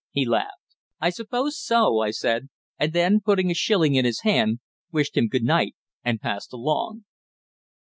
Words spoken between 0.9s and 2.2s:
"I suppose so," I